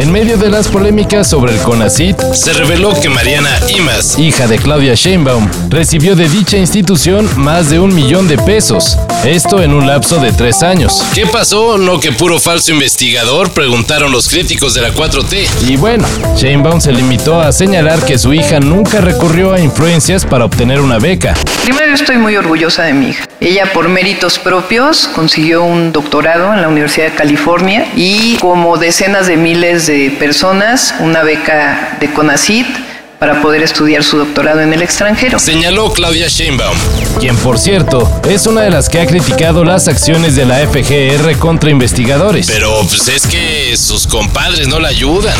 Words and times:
En 0.00 0.10
medio 0.10 0.38
de 0.38 0.48
las 0.48 0.66
polémicas 0.66 1.28
sobre 1.28 1.52
el 1.52 1.58
CONACIT, 1.60 2.18
se 2.32 2.54
reveló 2.54 2.98
que 2.98 3.10
Mariana 3.10 3.50
Imas, 3.68 4.18
hija 4.18 4.46
de 4.46 4.56
Claudia 4.56 4.94
Sheinbaum, 4.94 5.46
recibió 5.68 6.16
de 6.16 6.26
dicha 6.26 6.56
institución 6.56 7.28
más 7.36 7.68
de 7.68 7.80
un 7.80 7.94
millón 7.94 8.26
de 8.26 8.38
pesos. 8.38 8.96
Esto 9.26 9.62
en 9.62 9.74
un 9.74 9.86
lapso 9.86 10.18
de 10.18 10.32
tres 10.32 10.62
años. 10.62 11.04
¿Qué 11.14 11.26
pasó? 11.26 11.76
¿No 11.76 12.00
que 12.00 12.12
puro 12.12 12.40
falso 12.40 12.72
investigador? 12.72 13.52
Preguntaron 13.52 14.10
los 14.10 14.30
críticos 14.30 14.72
de 14.72 14.80
la 14.80 14.94
4T. 14.94 15.68
Y 15.68 15.76
bueno, 15.76 16.08
Sheinbaum 16.34 16.80
se 16.80 16.92
limitó 16.92 17.38
a 17.38 17.52
señalar 17.52 18.02
que 18.06 18.16
su 18.16 18.32
hija 18.32 18.58
nunca 18.58 19.02
recurrió 19.02 19.52
a 19.52 19.60
influencias 19.60 20.24
para 20.24 20.46
obtener 20.46 20.80
una 20.80 20.98
beca. 20.98 21.34
Primero 21.62 21.88
yo 21.88 21.94
estoy 21.94 22.16
muy 22.16 22.34
orgullosa 22.36 22.84
de 22.84 22.94
mi 22.94 23.10
hija. 23.10 23.28
Ella 23.40 23.70
por 23.74 23.90
méritos 23.90 24.38
propios 24.38 25.08
consiguió 25.14 25.62
un 25.62 25.92
doctorado 25.92 26.54
en 26.54 26.62
la 26.62 26.68
Universidad 26.68 27.08
de 27.08 27.14
California 27.14 27.86
y 27.96 28.36
como 28.36 28.78
decenas 28.78 29.26
de 29.26 29.36
miles 29.36 29.86
de 29.86 29.89
personas 30.18 30.94
una 31.00 31.22
beca 31.22 31.96
de 32.00 32.12
CONACIT 32.12 32.66
para 33.18 33.42
poder 33.42 33.62
estudiar 33.62 34.02
su 34.02 34.16
doctorado 34.16 34.60
en 34.60 34.72
el 34.72 34.80
extranjero. 34.80 35.38
Señaló 35.38 35.92
Claudia 35.92 36.28
Sheinbaum, 36.28 36.76
quien 37.18 37.36
por 37.36 37.58
cierto 37.58 38.10
es 38.28 38.46
una 38.46 38.62
de 38.62 38.70
las 38.70 38.88
que 38.88 39.00
ha 39.00 39.06
criticado 39.06 39.62
las 39.62 39.88
acciones 39.88 40.36
de 40.36 40.46
la 40.46 40.58
FGR 40.58 41.36
contra 41.38 41.70
investigadores. 41.70 42.46
Pero 42.46 42.80
pues 42.88 43.08
es 43.08 43.26
que 43.26 43.76
sus 43.76 44.06
compadres 44.06 44.68
no 44.68 44.78
la 44.78 44.88
ayudan. 44.88 45.34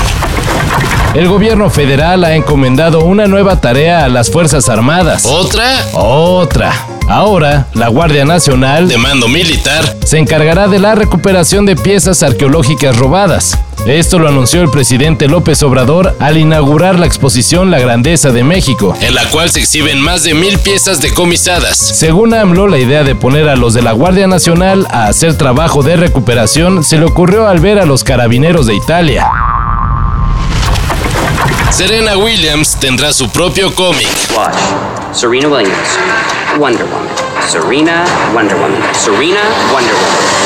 El 1.15 1.29
gobierno 1.29 1.71
federal 1.71 2.23
ha 2.25 2.35
encomendado 2.35 3.01
una 3.05 3.27
nueva 3.27 3.61
tarea 3.61 4.05
a 4.05 4.09
las 4.09 4.31
Fuerzas 4.31 4.69
Armadas. 4.69 5.25
¿Otra? 5.25 5.87
Otra. 5.95 6.87
Ahora, 7.09 7.67
la 7.75 7.89
Guardia 7.89 8.25
Nacional, 8.25 8.89
de 8.89 8.97
mando 8.97 9.27
militar, 9.27 9.97
se 10.05 10.19
encargará 10.19 10.69
de 10.69 10.79
la 10.79 10.95
recuperación 10.95 11.67
de 11.67 11.75
piezas 11.75 12.23
arqueológicas 12.23 12.97
robadas. 12.97 13.59
Esto 13.87 14.19
lo 14.19 14.29
anunció 14.29 14.61
el 14.61 14.71
presidente 14.71 15.27
López 15.27 15.63
Obrador 15.63 16.15
al 16.21 16.37
inaugurar 16.37 16.99
la 16.99 17.07
exposición 17.07 17.71
La 17.71 17.79
Grandeza 17.79 18.31
de 18.31 18.45
México, 18.45 18.95
en 19.01 19.15
la 19.15 19.25
cual 19.31 19.51
se 19.51 19.61
exhiben 19.61 20.01
más 20.01 20.23
de 20.23 20.35
mil 20.35 20.59
piezas 20.59 21.01
decomisadas. 21.01 21.79
Según 21.79 22.35
AMLO, 22.35 22.69
la 22.69 22.79
idea 22.79 23.05
de 23.05 23.15
poner 23.15 23.49
a 23.49 23.57
los 23.57 23.73
de 23.73 23.81
la 23.81 23.93
Guardia 23.93 24.27
Nacional 24.27 24.87
a 24.91 25.07
hacer 25.07 25.39
trabajo 25.39 25.83
de 25.83 25.97
recuperación 25.97 26.85
se 26.85 26.99
le 26.99 27.07
ocurrió 27.07 27.49
al 27.49 27.61
ver 27.61 27.79
a 27.79 27.87
los 27.87 28.05
carabineros 28.05 28.67
de 28.67 28.75
Italia. 28.75 29.27
Serena 31.71 32.19
Williams 32.19 32.77
tendrá 32.79 33.15
su 33.15 33.31
propio 33.31 33.75
cómic. 33.75 34.09
Serena 35.13 35.49
Williams. 35.49 35.79
Wonder 36.59 36.85
Woman. 36.85 37.09
Serena, 37.49 38.05
Wonder 38.35 38.57
Woman. 38.57 38.83
Serena, 38.93 39.41
Wonder 39.73 39.95
Woman. 39.95 40.40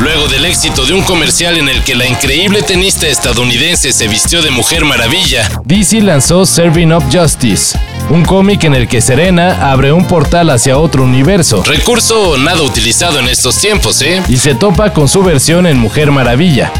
Luego 0.00 0.26
del 0.26 0.44
éxito 0.44 0.84
de 0.86 0.92
un 0.92 1.02
comercial 1.02 1.56
en 1.56 1.68
el 1.68 1.82
que 1.84 1.94
la 1.94 2.06
increíble 2.06 2.62
tenista 2.62 3.06
estadounidense 3.06 3.92
se 3.92 4.08
vistió 4.08 4.42
de 4.42 4.50
mujer 4.50 4.84
maravilla, 4.84 5.48
DC 5.64 6.00
lanzó 6.00 6.44
Serving 6.44 6.92
Up 6.92 7.04
Justice, 7.12 7.78
un 8.10 8.24
cómic 8.24 8.64
en 8.64 8.74
el 8.74 8.88
que 8.88 9.00
Serena 9.00 9.70
abre 9.70 9.92
un 9.92 10.04
portal 10.06 10.50
hacia 10.50 10.78
otro 10.78 11.04
universo. 11.04 11.62
Recurso 11.64 12.36
nada 12.38 12.62
utilizado 12.62 13.20
en 13.20 13.28
estos 13.28 13.56
tiempos, 13.58 14.02
¿eh? 14.02 14.20
Y 14.28 14.36
se 14.36 14.54
topa 14.54 14.92
con 14.92 15.08
su 15.08 15.22
versión 15.22 15.66
en 15.66 15.78
Mujer 15.78 16.10
Maravilla. 16.10 16.72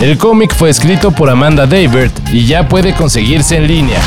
El 0.00 0.16
cómic 0.16 0.54
fue 0.54 0.70
escrito 0.70 1.10
por 1.10 1.28
Amanda 1.28 1.66
David 1.66 2.10
y 2.32 2.46
ya 2.46 2.68
puede 2.68 2.94
conseguirse 2.94 3.56
en 3.56 3.66
línea. 3.66 4.00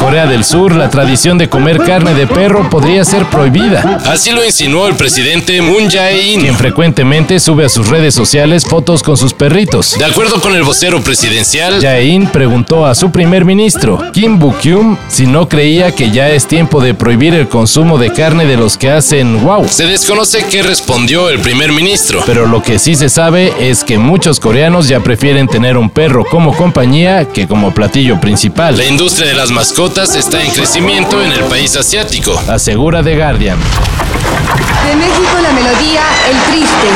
Corea 0.00 0.26
del 0.26 0.44
Sur, 0.44 0.74
la 0.74 0.88
tradición 0.88 1.36
de 1.36 1.50
comer 1.50 1.76
carne 1.76 2.14
de 2.14 2.26
perro 2.26 2.70
podría 2.70 3.04
ser 3.04 3.26
prohibida. 3.26 4.00
Así 4.06 4.30
lo 4.30 4.42
insinuó 4.42 4.88
el 4.88 4.96
presidente 4.96 5.60
Moon 5.60 5.90
Jae-in, 5.90 6.40
quien 6.40 6.56
frecuentemente 6.56 7.38
sube 7.38 7.66
a 7.66 7.68
sus 7.68 7.88
redes 7.88 8.14
sociales 8.14 8.64
fotos 8.64 9.02
con 9.02 9.18
sus 9.18 9.34
perritos. 9.34 9.98
De 9.98 10.06
acuerdo 10.06 10.40
con 10.40 10.54
el 10.54 10.62
vocero 10.62 11.02
presidencial, 11.02 11.82
Jae-in 11.82 12.28
preguntó 12.28 12.86
a 12.86 12.94
su 12.94 13.10
primer 13.10 13.44
ministro, 13.44 14.02
Kim 14.14 14.38
Bu-kyum, 14.38 14.96
si 15.08 15.26
no 15.26 15.50
creía 15.50 15.92
que 15.92 16.10
ya 16.10 16.30
es 16.30 16.46
tiempo 16.46 16.80
de 16.80 16.94
prohibir 16.94 17.34
el 17.34 17.48
consumo 17.48 17.98
de 17.98 18.10
carne 18.10 18.46
de 18.46 18.56
los 18.56 18.78
que 18.78 18.90
hacen 18.90 19.44
wow. 19.44 19.68
Se 19.68 19.84
desconoce 19.84 20.46
qué 20.50 20.62
respondió 20.62 21.28
el 21.28 21.40
primer 21.40 21.72
ministro, 21.72 22.22
pero 22.24 22.46
lo 22.46 22.62
que 22.62 22.78
sí 22.78 22.94
se 22.94 23.10
sabe 23.10 23.52
es 23.60 23.84
que 23.84 23.98
muchos 23.98 24.40
coreanos 24.40 24.88
ya 24.88 25.00
prefieren 25.00 25.46
tener 25.46 25.76
un 25.76 25.90
perro 25.90 26.24
como 26.24 26.56
compañía 26.56 27.26
que 27.26 27.46
como 27.46 27.74
platillo 27.74 28.18
principal. 28.18 28.78
La 28.78 28.86
industria 28.86 29.28
de 29.28 29.34
las 29.34 29.50
mascotas 29.50 29.89
está 29.98 30.40
en 30.40 30.52
crecimiento 30.52 31.20
en 31.20 31.32
el 31.32 31.44
país 31.44 31.76
asiático, 31.76 32.40
asegura 32.48 33.02
The 33.02 33.16
Guardian. 33.16 33.58
De 33.58 34.96
México 34.96 35.36
la 35.42 35.50
melodía 35.50 36.02
El 36.30 36.38
Triste, 36.50 36.88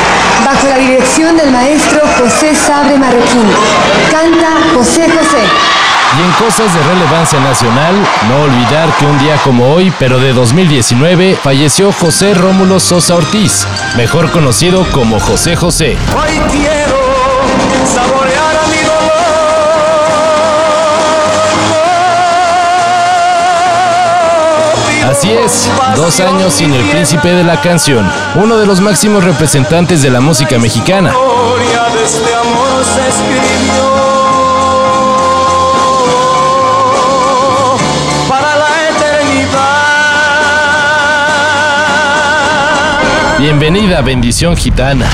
bajo 0.44 0.69
la 0.69 0.78
dirección 0.78 1.37
del 1.37 1.50
maestro 1.50 2.00
José 2.19 2.55
Sabre 2.55 2.97
Marroquín. 2.97 3.47
Canta 4.10 4.59
José 4.75 5.09
José. 5.10 5.43
Y 6.16 6.22
en 6.22 6.31
cosas 6.47 6.72
de 6.72 6.82
relevancia 6.84 7.41
nacional, 7.41 7.94
no 8.28 8.43
olvidar 8.43 8.88
que 8.97 9.06
un 9.06 9.19
día 9.19 9.37
como 9.43 9.75
hoy, 9.75 9.93
pero 9.99 10.21
de 10.21 10.32
2019, 10.32 11.37
falleció 11.43 11.93
José 11.93 12.32
Rómulo 12.34 12.78
Sosa 12.78 13.16
Ortiz, 13.16 13.66
mejor 13.97 14.31
conocido 14.31 14.87
como 14.93 15.19
José 15.19 15.56
José. 15.56 15.97
Así 25.25 25.33
es, 25.33 25.71
dos 25.97 26.21
años 26.21 26.53
sin 26.53 26.71
el 26.75 26.85
príncipe 26.91 27.29
de 27.29 27.45
la 27.45 27.59
canción, 27.62 28.07
uno 28.35 28.59
de 28.59 28.67
los 28.67 28.83
máximos 28.83 29.25
representantes 29.25 30.03
de 30.03 30.11
la 30.11 30.21
música 30.21 30.59
mexicana. 30.59 31.15
Este 32.05 32.21
para 38.29 38.59
la 38.59 38.69
eternidad. 38.91 39.79
Bienvenida, 43.39 44.03
bendición 44.03 44.59
gitana. 44.59 45.09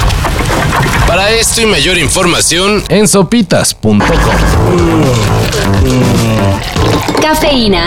Para 1.06 1.30
esto 1.30 1.60
y 1.60 1.66
mayor 1.66 1.98
información 1.98 2.82
en 2.88 3.06
sopitas.com. 3.06 4.00
Cafeína. 7.22 7.86